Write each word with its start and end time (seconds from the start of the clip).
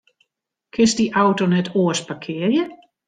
Kinst 0.73 0.97
dy 0.99 1.05
auto 1.23 1.45
net 1.53 1.71
oars 1.81 2.01
parkearje? 2.07 2.63